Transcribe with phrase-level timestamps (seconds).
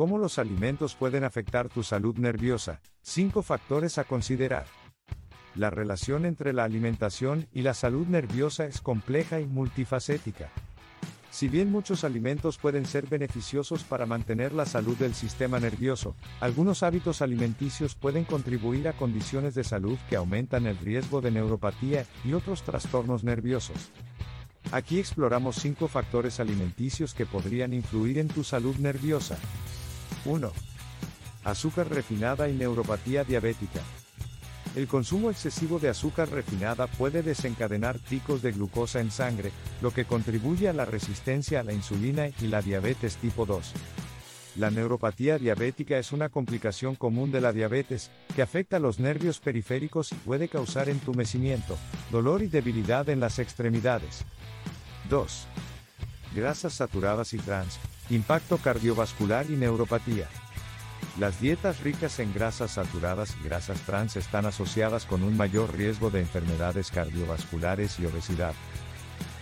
[0.00, 2.80] ¿Cómo los alimentos pueden afectar tu salud nerviosa?
[3.02, 4.64] 5 factores a considerar.
[5.54, 10.48] La relación entre la alimentación y la salud nerviosa es compleja y multifacética.
[11.30, 16.82] Si bien muchos alimentos pueden ser beneficiosos para mantener la salud del sistema nervioso, algunos
[16.82, 22.32] hábitos alimenticios pueden contribuir a condiciones de salud que aumentan el riesgo de neuropatía y
[22.32, 23.90] otros trastornos nerviosos.
[24.72, 29.36] Aquí exploramos 5 factores alimenticios que podrían influir en tu salud nerviosa.
[30.24, 30.52] 1.
[31.44, 33.80] Azúcar refinada y neuropatía diabética.
[34.76, 39.50] El consumo excesivo de azúcar refinada puede desencadenar picos de glucosa en sangre,
[39.82, 43.72] lo que contribuye a la resistencia a la insulina y la diabetes tipo 2.
[44.56, 50.12] La neuropatía diabética es una complicación común de la diabetes, que afecta los nervios periféricos
[50.12, 51.76] y puede causar entumecimiento,
[52.10, 54.24] dolor y debilidad en las extremidades.
[55.08, 55.46] 2.
[56.34, 57.78] Grasas saturadas y trans,
[58.10, 60.28] impacto cardiovascular y neuropatía.
[61.18, 66.10] Las dietas ricas en grasas saturadas y grasas trans están asociadas con un mayor riesgo
[66.10, 68.54] de enfermedades cardiovasculares y obesidad.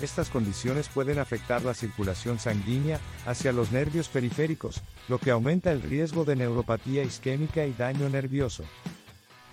[0.00, 5.80] Estas condiciones pueden afectar la circulación sanguínea hacia los nervios periféricos, lo que aumenta el
[5.80, 8.64] riesgo de neuropatía isquémica y daño nervioso.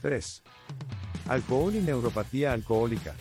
[0.02, 0.44] 3.
[1.30, 3.16] Alcohol y neuropatía alcohólica.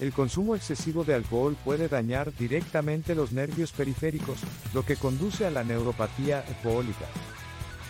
[0.00, 4.38] El consumo excesivo de alcohol puede dañar directamente los nervios periféricos,
[4.72, 7.06] lo que conduce a la neuropatía alcohólica.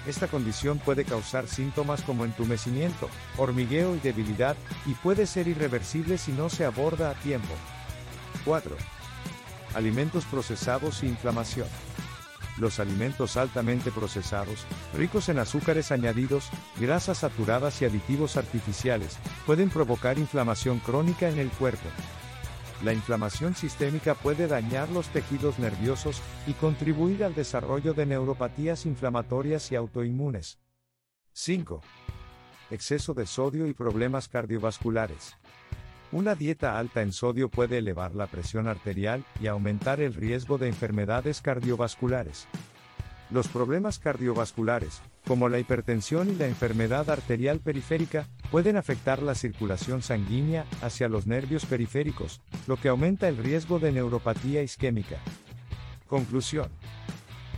[0.06, 6.32] Esta condición puede causar síntomas como entumecimiento, hormigueo y debilidad, y puede ser irreversible si
[6.32, 7.54] no se aborda a tiempo.
[8.44, 8.76] 4.
[9.74, 11.66] Alimentos procesados e inflamación.
[12.58, 20.18] Los alimentos altamente procesados, ricos en azúcares añadidos, grasas saturadas y aditivos artificiales, pueden provocar
[20.18, 21.88] inflamación crónica en el cuerpo.
[22.84, 29.72] La inflamación sistémica puede dañar los tejidos nerviosos y contribuir al desarrollo de neuropatías inflamatorias
[29.72, 30.58] y autoinmunes.
[31.32, 31.80] 5.
[32.70, 35.36] Exceso de sodio y problemas cardiovasculares.
[36.14, 40.68] Una dieta alta en sodio puede elevar la presión arterial y aumentar el riesgo de
[40.68, 42.46] enfermedades cardiovasculares.
[43.30, 50.02] Los problemas cardiovasculares, como la hipertensión y la enfermedad arterial periférica, pueden afectar la circulación
[50.02, 55.16] sanguínea hacia los nervios periféricos, lo que aumenta el riesgo de neuropatía isquémica.
[56.06, 56.70] Conclusión.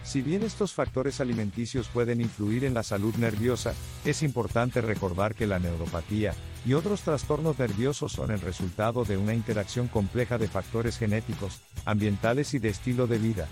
[0.06, 3.74] Si bien estos factores alimenticios pueden influir en la salud nerviosa,
[4.04, 6.32] es importante recordar que la neuropatía
[6.64, 12.54] y otros trastornos nerviosos son el resultado de una interacción compleja de factores genéticos, ambientales
[12.54, 13.48] y de estilo de vida.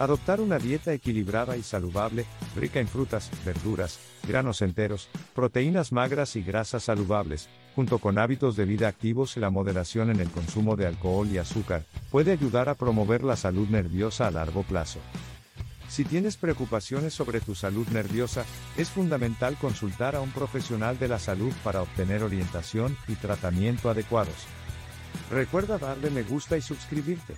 [0.00, 2.24] Adoptar una dieta equilibrada y saludable,
[2.56, 8.64] rica en frutas, verduras, granos enteros, proteínas magras y grasas saludables, junto con hábitos de
[8.64, 12.74] vida activos y la moderación en el consumo de alcohol y azúcar, puede ayudar a
[12.74, 14.98] promover la salud nerviosa a largo plazo.
[15.90, 18.44] Si tienes preocupaciones sobre tu salud nerviosa,
[18.76, 24.46] es fundamental consultar a un profesional de la salud para obtener orientación y tratamiento adecuados.
[25.32, 27.34] Recuerda darle me gusta y suscribirte.